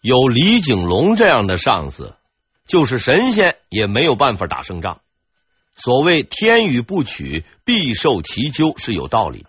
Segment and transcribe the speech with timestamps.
[0.00, 2.14] 有李景龙这样的上司，
[2.66, 5.00] 就是神仙也没有办法打胜仗。
[5.74, 9.46] 所谓天与不取，必受其咎，是有道理。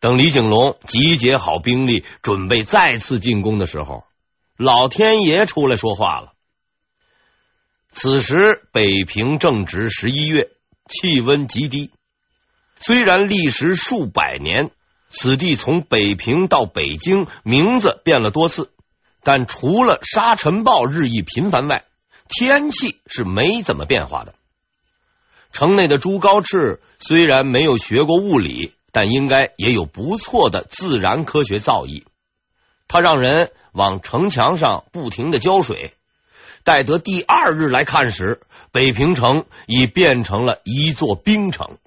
[0.00, 4.04] 等李景龙集结好兵力，准备再次进攻的时候，
[4.56, 6.32] 老天爷出来说话了。
[7.92, 10.50] 此时北平正值十一月，
[10.86, 11.90] 气温极低。
[12.78, 14.70] 虽然历时数百年，
[15.10, 18.72] 此地从北平到北京名字变了多次，
[19.22, 21.84] 但除了沙尘暴日益频繁外，
[22.28, 24.34] 天气是没怎么变化的。
[25.52, 32.04] 城内的朱高炽虽然没有学过物理，但应该也有不错的自然科学造诣。
[32.88, 35.94] 他让人往城墙上不停的浇水。
[36.62, 41.78] 待得第二日来看时，北平城已变成了一座冰城。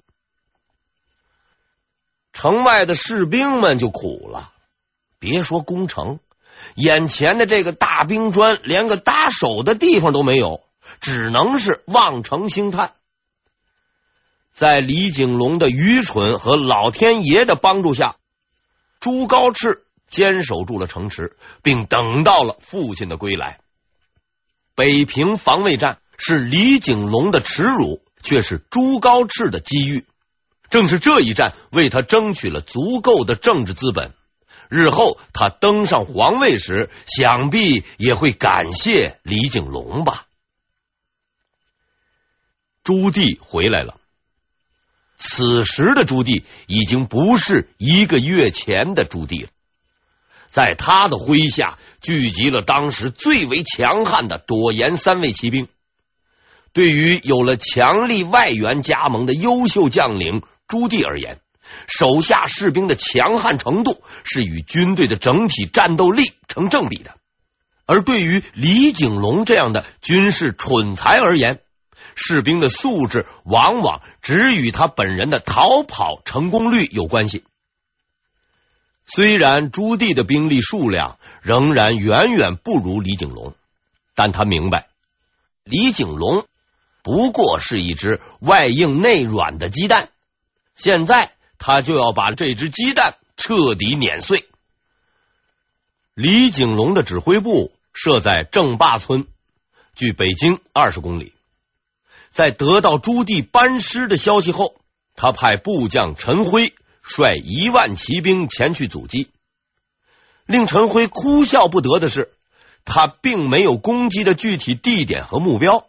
[2.32, 4.52] 城外的士兵们就苦了，
[5.20, 6.18] 别说攻城，
[6.74, 10.62] 眼前的这个大冰砖连个搭手的地方都没有，
[11.00, 12.94] 只能是望城兴叹。
[14.52, 18.16] 在李景龙的愚蠢和老天爷的帮助下，
[19.00, 23.58] 朱高炽坚守住了城池，并等到了父亲的归来。
[24.76, 30.06] 北平防卫战是李景龙的耻辱，却是朱高炽的机遇。
[30.70, 34.12] 正是这一战，为他争取了足够的政治资本。
[34.74, 40.26] 日后他登上皇位时，想必也会感谢李景龙吧。
[42.82, 44.00] 朱棣回来了，
[45.16, 49.48] 此时的朱棣已经不是一个月前的朱棣了。
[50.50, 55.68] 在他的麾下，聚集了当时最为强悍的朵颜三位骑兵。
[56.72, 61.40] 对于有了强力外援加盟的优秀将领朱棣而言，
[61.86, 67.14] 手下士兵的强悍程度是与军队的整体战斗力成正比的。
[67.86, 71.60] 而对于李景龙这样的军事蠢材而言，
[72.14, 77.44] 士兵的素质往往只与他本人的逃跑成功率有关系。
[79.06, 83.54] 虽然朱棣的兵力数量仍然远远不如李景龙，
[84.14, 84.86] 但他明白
[85.62, 86.46] 李景龙
[87.02, 90.08] 不过是一只外硬内软的鸡蛋，
[90.74, 94.48] 现在他就要把这只鸡蛋彻底碾碎。
[96.14, 99.26] 李景龙的指挥部设在正坝村，
[99.94, 101.32] 距北京二十公里。
[102.30, 104.76] 在得到朱棣班师的消息后，
[105.14, 106.72] 他派部将陈辉。
[107.06, 109.28] 率一万骑兵前去阻击，
[110.46, 112.32] 令陈辉哭笑不得的是，
[112.86, 115.86] 他并没有攻击的具体地点和目标。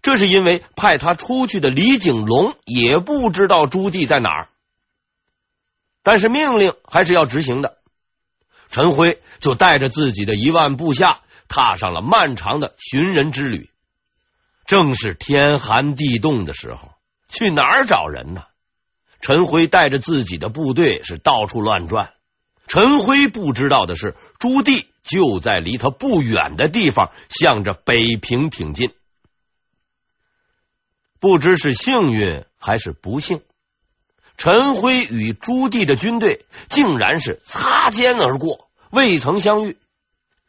[0.00, 4.48] 这是因为派他出去的李景龙也不知道朱棣在哪儿，
[6.08, 7.76] 但是命令还是要执行的。
[8.70, 13.68] 陈辉就带着自己的一万部下，踏上了漫长的寻人之旅。
[14.64, 16.92] 正是天寒地冻的时候，
[17.30, 18.44] 去哪儿找人呢？
[19.20, 22.14] 陈辉带着自己的部队是到处乱转。
[22.68, 28.94] 陈辉不知道的是，朱棣就在离他不远的地方，向着北平挺进。
[31.20, 33.42] 不知是幸运还是不幸，
[34.38, 39.76] 陈辉与朱棣的军队竟然是擦肩而过，未曾相遇。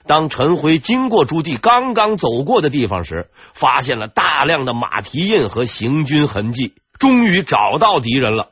[0.06, 8.52] 当陈辉经过朱棣刚刚走过的地方时，发现了大量的马蹄印和行军痕迹，终于找到敌人了。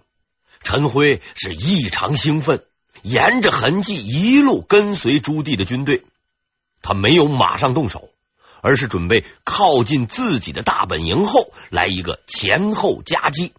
[0.64, 2.64] 陈辉是异常兴奋，
[3.04, 6.04] 沿着痕迹一路跟随朱棣的军队。
[6.82, 8.10] 他没有马上动手，
[8.62, 13.54] 而是准备靠近自己的大本营后来一个前后夹击。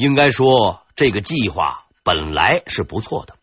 [0.00, 3.36] 应该说，这个计划本来是不错的，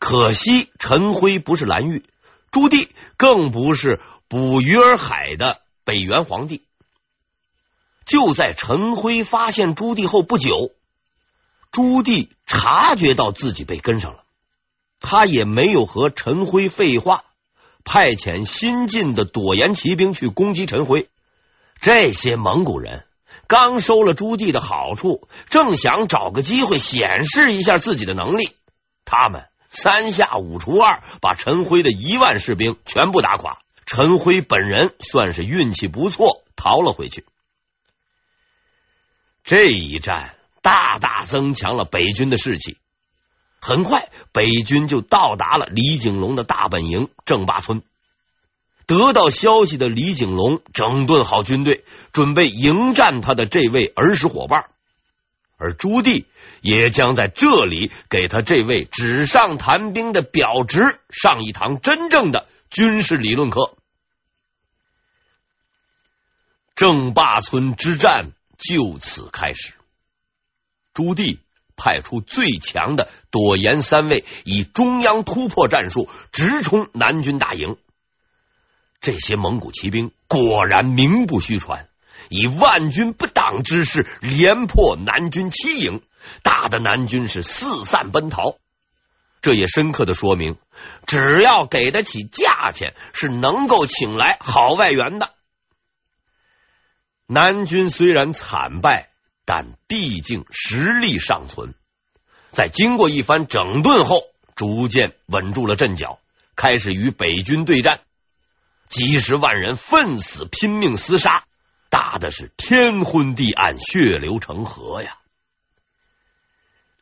[0.00, 2.02] 可惜陈辉不是蓝玉，
[2.50, 6.64] 朱棣更不是捕鱼儿海的北元皇帝。
[8.04, 10.72] 就在陈辉发现朱棣后不久，
[11.70, 14.24] 朱棣察觉到自己被跟上了，
[14.98, 17.22] 他也没有和陈辉废话，
[17.84, 21.08] 派遣新进的朵颜骑兵去攻击陈辉。
[21.80, 23.06] 这些蒙古人
[23.46, 28.56] 刚收了朱棣的好处，正想找个机会显示一下自己的能力，
[29.04, 33.58] 他们三下五除二把陈辉的一万士兵全部打垮。
[33.86, 37.26] 陈辉本人算是运气不错，逃了回去。
[39.44, 42.78] 这一战大大增强了北军的士气。
[43.60, 47.82] 很快，北军就到达了李景龙的大本营正坝村。
[48.86, 54.66] 得到消息的李景龙整顿好军队，准备迎战他的这位儿时伙伴。
[55.56, 56.24] 而朱棣
[56.60, 63.76] 也将在这里给他这位纸上谈兵的表侄上一堂真正的军事理论课。
[66.74, 69.72] 郑坝村之战就此开始。
[70.92, 71.38] 朱棣
[71.76, 77.76] 派出最强的朵颜三位，以中央突破战术直冲南军大营。
[79.04, 81.88] 这些蒙古骑兵果然名不虚传，
[82.30, 86.00] 以万军不挡之势连破南军七营，
[86.42, 88.56] 打得南军是四散奔逃。
[89.42, 90.56] 这也深刻的说明，
[91.04, 95.34] 只要给得起价钱，是能够请来好外援的。
[97.26, 99.10] 南军虽然惨败，
[99.44, 101.74] 但毕竟实力尚存。
[102.52, 104.22] 在经过一番整顿后，
[104.56, 106.20] 逐渐稳住了阵脚，
[106.56, 108.00] 开始与北军对战。
[108.88, 111.44] 几十万人奋死拼命厮杀，
[111.88, 115.18] 打的是天昏地暗、血流成河呀！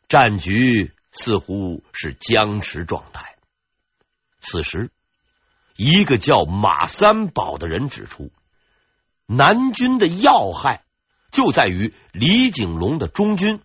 [0.09, 3.37] 战局似乎是僵持状态。
[4.41, 4.91] 此时，
[5.77, 8.31] 一个叫马三宝的人指出。
[9.27, 10.85] 南军的要害
[11.31, 13.63] 就在于李景龙的中军，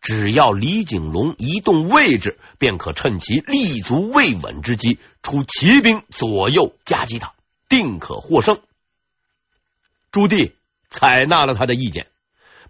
[0.00, 7.34] 只要李景龙移动位置，便可趁其立足未稳之机，出骑兵左右夹击他，
[7.68, 8.60] 定可获胜。
[10.12, 10.52] 朱棣
[10.90, 12.06] 采纳了他的意见，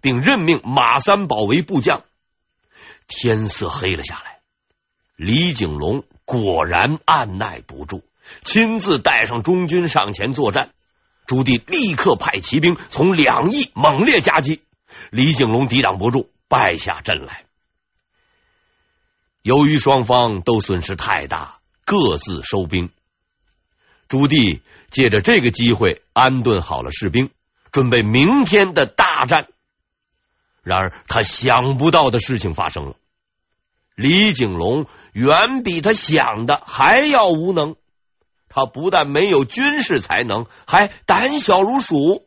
[0.01, 2.03] 并任命马三宝为部将。
[3.07, 4.39] 天色黑了下来，
[5.15, 8.03] 李景龙果然按捺不住，
[8.43, 10.71] 亲自带上中军上前作战。
[11.25, 14.61] 朱棣立刻派骑兵从两翼猛烈夹击，
[15.09, 17.45] 李景龙抵挡不住，败下阵来。
[19.41, 22.89] 由于双方都损失太大，各自收兵。
[24.07, 27.29] 朱棣借着这个机会安顿好了士兵，
[27.71, 29.47] 准备明天的大战。
[30.63, 32.95] 然而，他想不到的事情发生了：
[33.95, 37.77] 李景龙远比他想的还要无能。
[38.49, 42.26] 他不但没有军事才能，还胆小如鼠。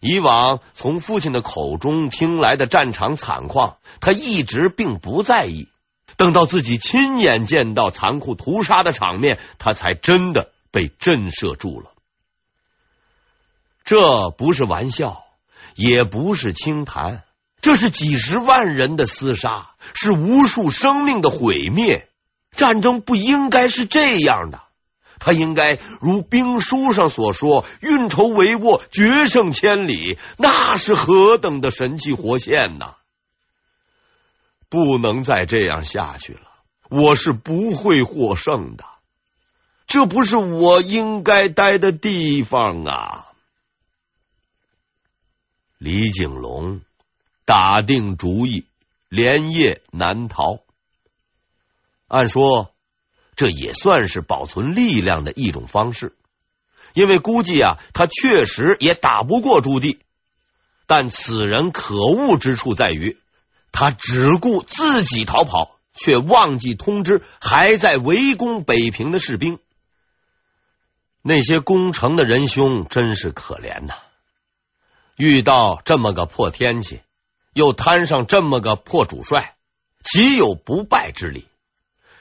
[0.00, 5.68] 以往从父亲的口中听来的战场惨况，他一直并不在意。
[6.16, 11.92] 等到自己亲眼见到残酷屠杀的场面，他才真的被震慑住了。
[13.84, 15.24] 这不是玩笑，
[15.74, 17.22] 也不是轻谈，
[17.60, 22.08] 这是几十万人的厮杀，是无数生命的毁灭。
[22.56, 24.62] 战争不应该是这样的。
[25.20, 32.96] 他应该如兵书上所说，运筹帷幄，决胜千里，那是何等的神气活现呐！
[34.70, 36.40] 不能再这样下去了，
[36.88, 38.84] 我是不会获胜的。
[39.86, 43.26] 这不是我应该待的地方啊！
[45.76, 46.80] 李景龙
[47.44, 48.64] 打定主意，
[49.08, 50.60] 连夜南逃。
[52.08, 52.72] 按说。
[53.40, 56.14] 这也算是保存力量的一种方式，
[56.92, 59.96] 因为估计啊，他确实也打不过朱棣。
[60.84, 63.16] 但此人可恶之处在于，
[63.72, 69.58] 他只顾自己逃跑，却忘记通知还在围攻北平的士兵。
[71.22, 73.94] 那些攻城的仁兄真是可怜呐！
[75.16, 77.00] 遇到这么个破天气，
[77.54, 79.56] 又摊上这么个破主帅，
[80.04, 81.46] 岂有不败之理？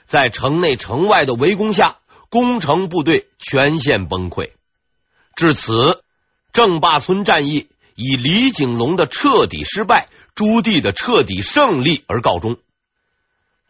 [0.10, 4.50] 在城内城外的围攻下，攻城部队全线崩溃。
[5.36, 6.04] 至此，
[6.52, 12.58] 郑坝村战役以李景龙的彻底失败、朱棣的彻底胜利而告终。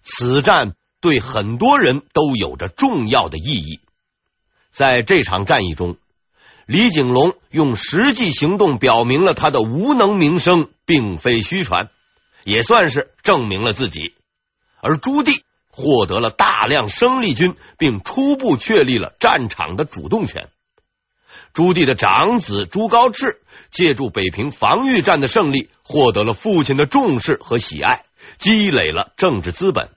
[0.02, 3.82] 此战对很多人都有着重要的意义。
[4.70, 5.98] 在这场战役中，
[6.66, 11.90] 李景龙用实际行动表明了他的无能名声并非虚传，
[12.46, 14.14] 也算是证明了自己。
[14.80, 15.42] 而朱棣。
[15.80, 20.50] 获得了大量生力军，并初步确立了战场的主动权。
[21.54, 23.38] 朱棣的长子朱高炽
[23.72, 28.04] 借助北平防御战的胜利，获得了父亲的重视和喜爱，
[28.38, 29.90] 积累了政治资本。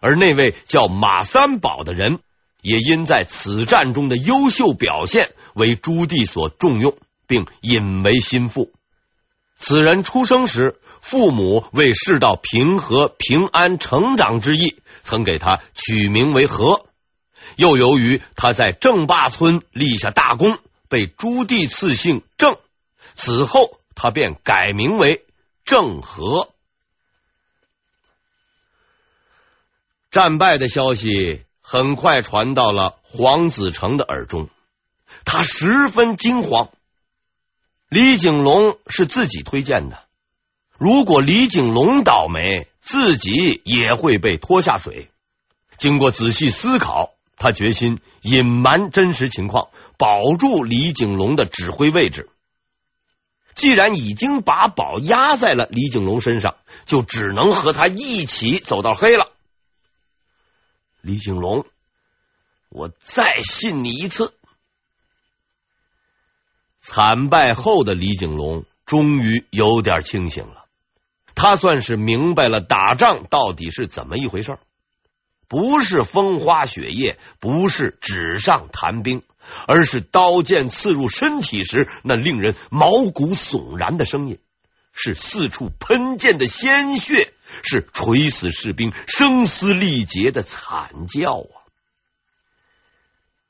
[0.00, 2.18] 而那位叫马三宝的人，
[2.60, 6.94] 也因在此战中的优秀表现，为朱棣所重用，
[7.26, 8.74] 并引为心腹。
[9.64, 16.84] 此人出生时，父母为世道平和平安成长之意，曾给他取名为和。
[17.54, 22.58] 又由于他在郑坝村立下大功，被朱棣赐姓郑。
[23.14, 25.24] 此后，他便改名为
[25.64, 26.50] 郑和。
[30.10, 34.48] 战败的消息很快传到了黄子成的耳中，
[35.24, 36.68] 他十分惊慌。
[37.92, 40.02] 李景龙是自己推荐的，
[40.78, 45.10] 如果李景龙倒霉，自己也会被拖下水。
[45.76, 49.68] 经过仔细思考，他决心隐瞒真实情况，
[49.98, 52.30] 保住李景龙的指挥位置。
[53.54, 56.56] 既然已经把宝压在了李景龙身上，
[56.86, 59.32] 就只能和他一起走到黑了。
[61.02, 61.66] 李景龙，
[62.70, 64.32] 我再信你一次。
[66.82, 70.66] 惨败后的李景龙终于有点清醒了，
[71.36, 74.58] 他算是明白了打仗到底是怎么一回事。
[75.46, 79.22] 不是风花雪月，不是纸上谈兵，
[79.66, 84.38] 而是刀剑刺入身体时那令人毛骨悚然的声音，
[84.92, 91.54] 是四处喷溅的鲜血，是垂死士兵声嘶力竭的惨叫啊！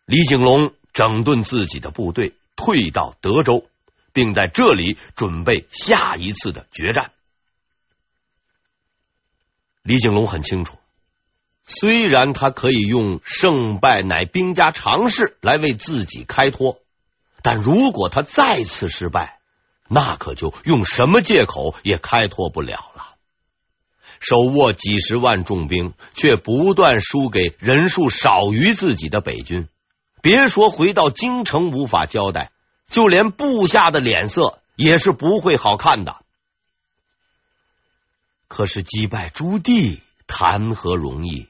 [0.04, 3.66] 李景龙整顿自己的部队，退到德州，
[4.12, 7.12] 并在这里准备下一次的决战。
[9.82, 10.78] 李景龙很清楚。
[11.64, 16.80] 虽然他可以用胜败乃兵家常事来为自己开脱，
[17.40, 19.38] 但如果他再次失败，
[19.88, 23.16] 那可就用什么借口也开脱不了了。
[24.18, 29.68] 手握几十万重兵，却不断输给人数少于自己的北军，
[30.22, 32.52] 别说回到京城无法交代，
[32.88, 36.16] 就连部下的脸色也是不会好看的。
[38.46, 41.48] 可是击败朱棣，谈何容易？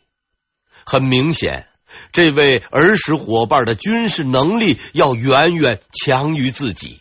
[0.85, 1.69] 很明显，
[2.13, 7.01] 这位儿时伙伴的军事能力要远远强于自己。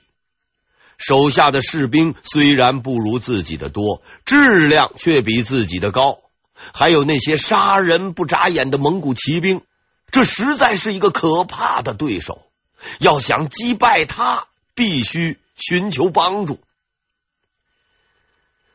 [0.97, 6.19] 手下的士兵虽然不如自己的多，质量却比自己的高。
[6.73, 9.61] 还有那些杀人不眨眼的蒙古骑兵，
[10.11, 12.47] 这实在是一个可怕的对手。
[12.99, 16.59] 要想击败他，必须寻求帮助。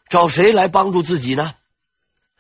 [0.08, 1.54] 找谁来帮助自己呢？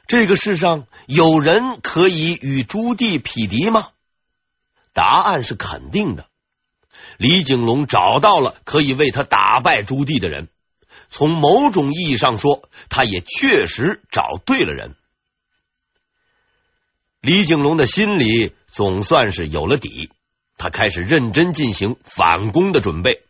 [0.06, 3.88] 这个世上有人可以与朱棣匹敌吗？
[4.92, 6.26] 答案是肯定的。
[7.18, 10.48] 李景龙找到了可以为他打败朱棣的人，
[11.10, 14.94] 从某种意义上说，他也确实找对了人。
[17.20, 20.10] 李景龙的心里总算是有了底，
[20.56, 23.22] 他开始认真进行反攻的准备。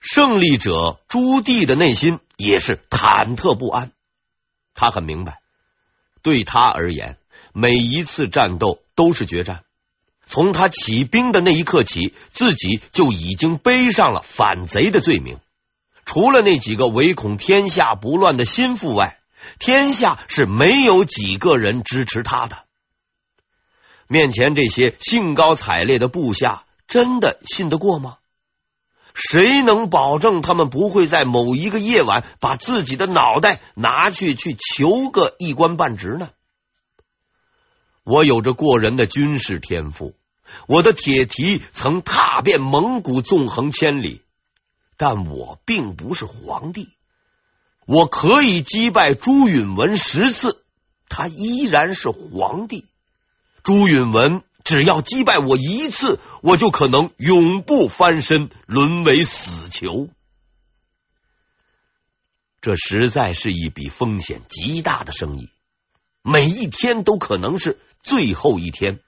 [0.00, 3.92] 胜利者朱棣的内心也是忐忑不安。
[4.74, 5.40] 他很明白，
[6.22, 7.18] 对他而言，
[7.52, 9.62] 每一次战斗都是决战。
[10.26, 15.38] 从他起兵的那一刻起，自己就已经背上了反贼的罪名。
[16.06, 19.19] 除了那几个唯恐天下不乱的心腹外，
[19.58, 22.64] 天下是没有几个人支持他的。
[24.06, 28.18] 面前这些兴高采烈的部下，真的信得过吗？
[29.14, 36.30] 谁能保证他们不会在某一个夜晚把自己的脑袋拿去去求个一官半职呢？
[38.04, 40.14] 我有着过人的军事天赋，
[40.66, 44.22] 我的铁蹄曾踏遍蒙古纵横千里，
[44.96, 46.88] 但我并不是皇帝。
[47.90, 50.62] 我可以击败朱允炆十次，
[51.08, 52.86] 他依然是皇帝。
[53.64, 54.42] 朱允炆。
[54.62, 60.10] 只要击败我一次，我就可能永不翻身，沦为死囚。
[62.60, 65.48] 这实在是一笔风险极大的生意，
[66.22, 69.00] 每一天都可能是最后一天，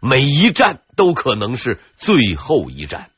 [0.00, 3.10] 每一战都可能是最后一战。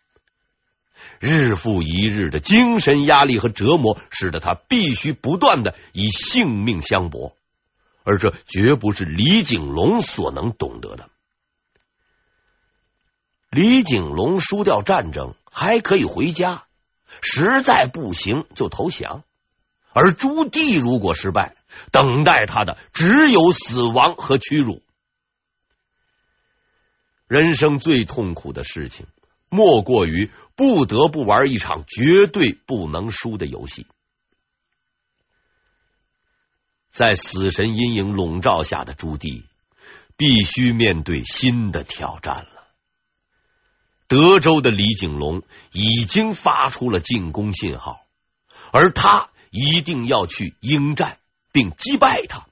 [1.21, 7.37] 日复一日的精神压力和折磨，使得他必须不断的以性命相搏，
[8.05, 11.11] 而这绝不是李景龙所能懂得的。
[13.51, 16.65] 李景龙输掉战争还可以回家，
[17.21, 19.23] 实在不行就投降。
[19.93, 21.55] 而朱棣如果失败，
[21.91, 24.83] 等待他的只有死亡和屈辱。
[27.27, 29.07] 人生最痛苦的事情，
[29.51, 33.87] 莫过于不得不玩一场绝对不能输的游戏。
[36.91, 39.45] 在死神阴影笼罩下的朱棣，
[40.17, 42.69] 必须面对新的挑战了。
[44.07, 45.43] 德州的李景龙
[45.73, 48.05] 已经发出了进攻信号，
[48.73, 51.19] 而他一定要去应战
[51.53, 52.47] 并击败他。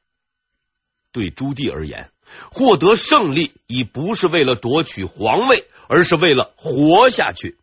[1.12, 2.10] 对朱棣而言，
[2.50, 7.58] 获得胜利已不是为了夺取皇位，而是为了活下去。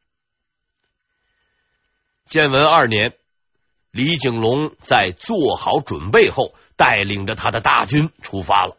[2.25, 3.15] 建文二年，
[3.91, 8.77] 李景龙在做好准备后，带领着他的大军出发了。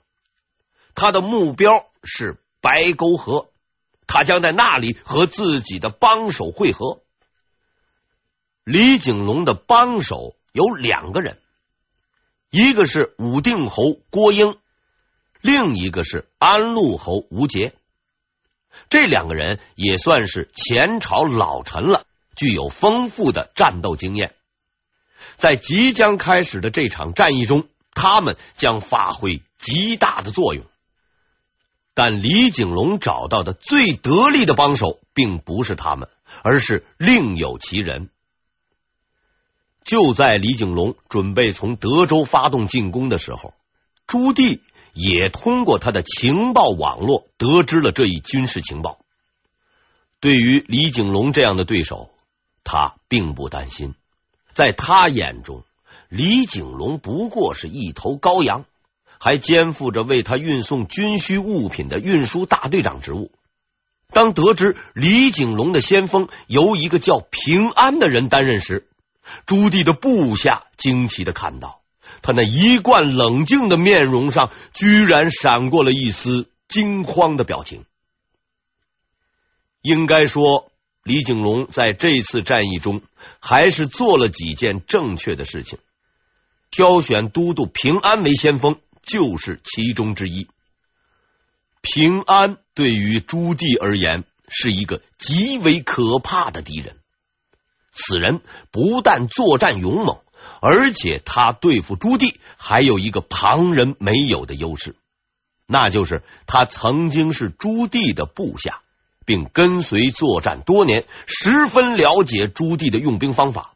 [0.94, 3.48] 他的目标是白沟河。
[4.08, 7.00] 他将在那里和自己的帮手会合。
[8.62, 11.40] 李景龙的帮手有两个人，
[12.50, 14.56] 一个是武定侯郭英，
[15.40, 17.74] 另一个是安陆侯吴杰。
[18.88, 22.04] 这两个人也算是前朝老臣了，
[22.36, 24.34] 具有丰富的战斗经验。
[25.36, 30.64] 在即将开始的这场战役中，他们将发挥极大的作用。
[31.94, 36.08] 但李景龙找到的最得力的帮手，并不是他们，
[36.42, 38.10] 而是另有其人。
[39.86, 43.54] 就在李景龙准备从德州发动进攻的时候，
[44.06, 44.60] 朱棣
[44.92, 48.98] 也通过他的情报网络得知了这一军事情报。
[50.20, 52.10] 对于李景龙这样的对手，
[52.64, 53.94] 他并不担心。
[54.52, 55.62] 在他眼中，
[56.10, 58.66] 李景龙不过是一头羔羊。
[59.18, 63.32] 还肩负着为他运送军需物品的运输大队长职务。
[64.10, 68.86] 当得知李景龙的先锋由一个叫平安的人担任时，
[69.46, 71.82] 朱棣的部下惊奇的看到，
[72.22, 77.84] 他那一贯冷静的面容上居然闪过了一丝惊慌的表情。
[79.82, 80.70] 应该说，
[81.02, 83.02] 李景龙在这次战役中
[83.40, 85.78] 还是做了几件正确的事情，
[86.70, 88.78] 挑选都督平安为先锋。
[89.08, 90.48] 就是其中之一。
[91.80, 96.96] 平安对于朱棣而言是一个极为可怕的敌人。
[97.96, 100.18] 此人不但作战勇猛，
[100.60, 104.94] 而且他对付朱棣还有一个旁人没有的优势，
[105.66, 108.82] 那就是他曾经是朱棣的部下，
[109.24, 113.72] 并跟随作战多年，十分了解朱棣的用兵方法。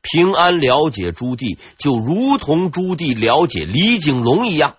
[0.00, 4.76] 平安了解朱棣，就如同朱棣了解李景龙一样。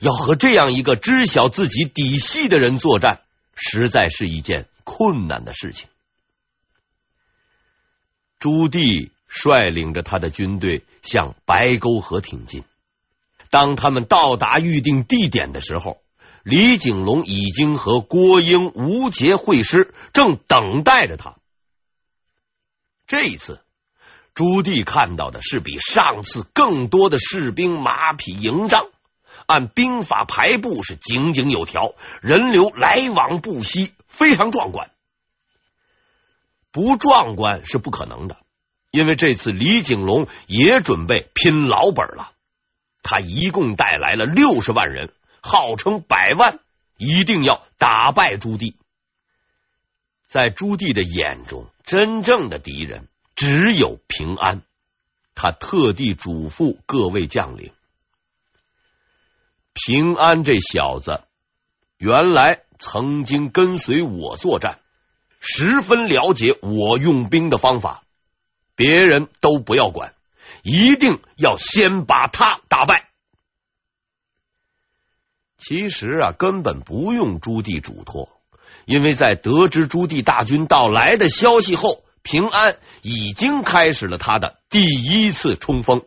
[0.00, 3.22] 要和这样一个知晓自己底细的人作战，
[3.54, 5.88] 实在是一件困难的事情。
[8.44, 12.62] 朱棣率领着他的军队向白沟河挺进。
[13.48, 16.02] 当他们到达预定地点的时候，
[16.42, 21.36] 李景龙已经和郭英、吴杰会师，正等待着他。
[23.06, 23.62] 这一次。
[24.34, 28.88] 朱棣看到的是比上次更多的士兵、马匹营帐，
[29.46, 34.90] 按兵法排布是井井有条，人流来往不息，非常壮观。
[36.74, 38.36] 不壮观是不可能的，
[38.90, 42.32] 因为这次李景龙也准备拼老本了。
[43.04, 46.58] 他一共带来了六十万人，号称百万，
[46.96, 48.74] 一定要打败朱棣。
[50.26, 53.06] 在朱棣的眼中，真正的敌人。
[53.36, 54.62] 只有平安，
[55.36, 57.72] 他特地嘱咐各位将领：
[59.74, 61.22] 平安这小子
[61.98, 64.80] 原来曾经跟随我作战，
[65.46, 68.02] 十分了解我用兵的方法，
[68.74, 70.14] 别人都不要管，
[70.62, 73.10] 一定要先把他打败。
[75.58, 78.30] 其实啊，根本不用朱棣嘱托，
[78.86, 82.02] 因为在得知朱棣大军到来的消息后。
[82.26, 86.06] 平安已经开始了他的第一次冲锋。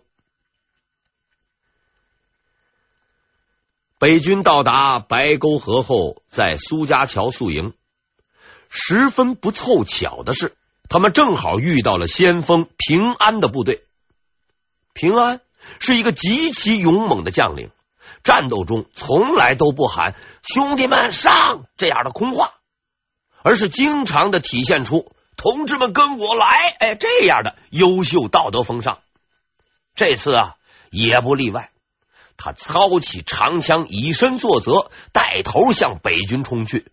[4.00, 7.76] 北军到达白沟河后，在苏家桥宿营。
[8.70, 10.56] 十分不凑巧的是，
[10.90, 13.84] 他们正好遇到了先锋平安的部队。
[14.94, 15.42] 平安
[15.80, 17.70] 是一个极其勇猛的将领，
[18.24, 22.54] 战斗中从来都不喊“兄弟们上”这样的空话，
[23.44, 25.12] 而是经常的体现出。
[25.36, 26.76] 同志们，跟我来！
[26.80, 28.98] 哎，这样的优秀道德风尚，
[29.94, 30.56] 这次啊
[30.90, 31.70] 也不例外。
[32.38, 36.88] 他操起长枪，以身作则，带头向北军冲去。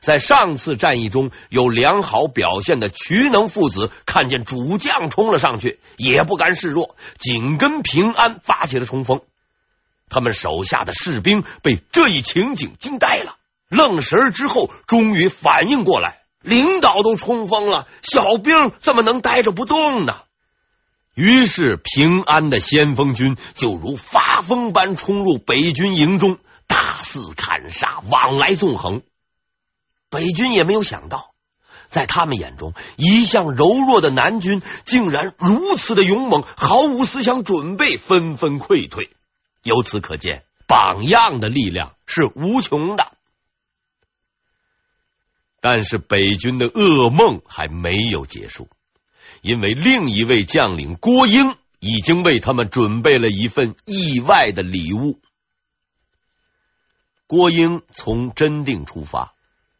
[0.00, 9.20] 在上次战役中有良好表现的瞿能父子，看见主将冲了上去，也不甘示弱，紧跟平安发起了冲锋。
[10.08, 13.36] 他们手下的士兵被这一情景惊呆了，
[13.68, 16.22] 愣神儿之后，终于反应过来。
[16.42, 20.14] 领导都冲锋了，小兵怎么能呆着不动呢？
[21.14, 29.02] 于是平安的先锋军就如发疯般冲入北军营中，大肆砍杀，往来纵横。
[30.08, 31.34] 北军也没有想到，
[31.88, 39.10] 在他们眼中，一向柔弱的南军竟然如此的勇猛，毫无思想准备，纷纷溃退。
[39.62, 43.12] 由此可见，榜样的力量是无穷的。
[45.60, 48.68] 但是北军的噩梦还没有结束，
[49.40, 55.20] 因为另一位将领郭英已经为他们准备了一份意外的礼物。
[57.26, 59.34] 郭英从真定出发，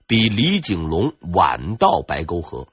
[0.06, 2.68] 比李景龙晚到白沟河。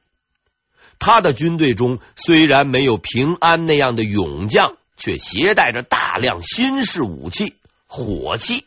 [1.00, 7.56] 他的军队中虽然没有平安那样的勇将，却携带着大量新式武器——
[7.88, 8.66] 火器。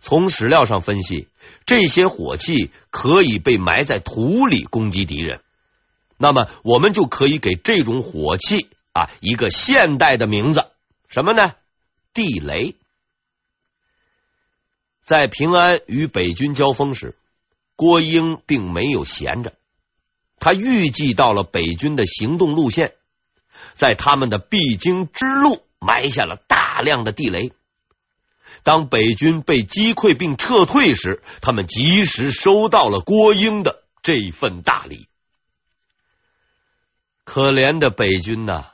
[0.00, 1.28] 从史料上分析，
[1.66, 5.40] 这些火器可以被埋在土里攻击敌人。
[6.16, 10.66] 那么，我们就可以给这种火器啊一个现代的名字，
[11.08, 11.54] 什么呢？
[12.14, 12.74] 地雷。
[15.04, 17.16] 在平安与北军交锋时，
[17.76, 19.54] 郭英并没有闲着。
[20.38, 22.94] 他预计到了北军的行动路线，
[23.74, 27.52] 在他们的必经之路埋下了大量的地雷。
[28.64, 35.08] 当北军被击溃并撤退时，他们及时收到了郭英的这份大礼。
[37.24, 38.66] 可怜的北军呐，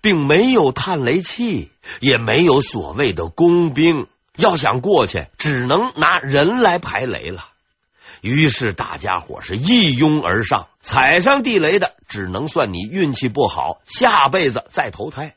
[0.00, 4.08] 并没有探雷器，也没有所谓的工兵。
[4.36, 7.51] 要想过去，只能拿人来排雷了。
[8.22, 15.34] 于是大家伙是一拥而上，踩上地雷的，只能算你运气不好，下辈子再投胎；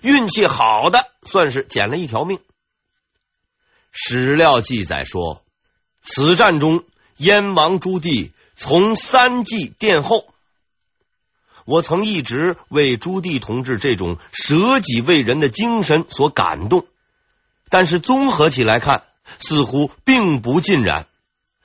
[0.00, 2.38] 运气好的，算是捡了一条命。
[3.90, 5.42] 史料记载说，
[6.02, 6.84] 此战中
[7.16, 10.32] 燕王朱棣从三骑殿后。
[11.64, 16.86] 我曾一直为朱棣同志这种舍己为人的精神所感动。
[17.68, 19.02] 但是综合起来看，
[19.40, 21.08] 似乎并不尽然。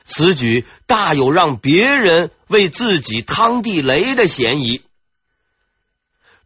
[0.05, 4.81] 此举大有让别人为自己趟地雷的嫌疑。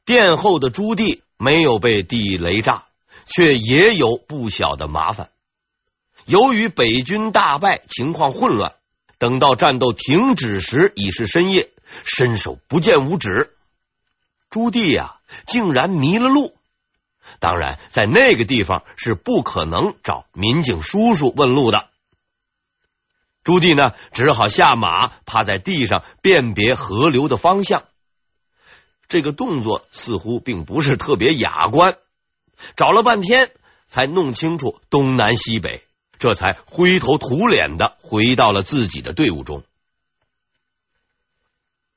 [0.06, 2.86] 殿后的朱棣没有被地雷炸，
[3.28, 5.30] 却也有不小的麻烦。
[6.26, 8.76] 由于北军大败，情况混乱，
[9.18, 11.70] 等到战斗停止时已是深夜，
[12.06, 13.56] 伸手不见五指。
[14.50, 16.56] 朱棣呀，竟然迷了路。
[17.40, 21.90] 当然，在那个地方是不可能找民警叔叔问路的。
[23.44, 27.84] 朱棣呢，只好下马，趴在地上辨别河流的方向。
[29.08, 31.98] 这个动作似乎并不是特别雅观，
[32.76, 33.52] 找了半天
[33.88, 35.84] 才弄清楚东南西北，
[36.20, 39.64] 这才灰头土脸的回到了自己的队伍中。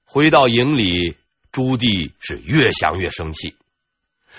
[0.05, 1.17] 回到营里，
[1.51, 3.57] 朱棣是越想越生气。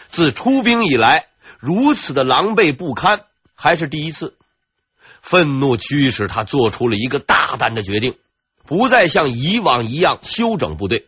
[0.08, 1.28] 自出兵以来，
[1.60, 4.36] 如此的狼狈不堪还是第一次。
[5.24, 8.16] 愤怒驱使他做出了一个大胆的决定，
[8.66, 11.08] 不再像以往一样休整部队，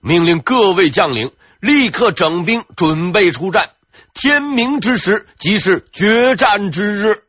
[0.00, 3.72] 命令各位将领立刻整兵，准备出战。
[4.14, 7.24] 天明之时，即是决战之日。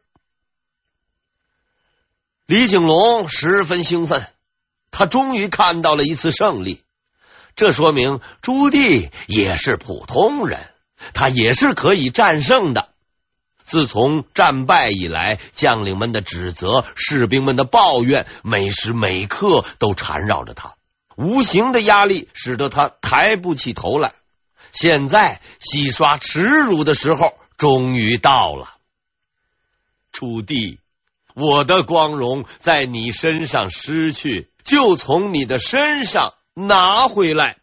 [2.46, 4.26] 李景龙十分兴奋，
[4.92, 6.84] 他终于看到了一次胜利。
[7.56, 10.60] 这说明朱棣也是普通人。
[11.16, 12.91] 他也是可以战胜的。
[13.72, 20.76] 自从战败以来，将领们的指责、士兵们的抱怨，每时每刻都缠绕着他，
[21.16, 24.12] 无形的压力使得他抬不起头来。
[24.74, 28.76] 现在洗刷耻辱的时候终于到了。
[30.12, 30.80] 楚地，
[31.34, 37.56] 我的光荣在你身上失去，就从你的身上拿回来。